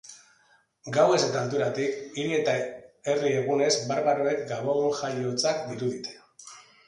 [0.95, 2.55] Gauez eta altueratik, hiri eta
[3.13, 6.19] herri egunez barbaroek gabonjaiotzak dirudite.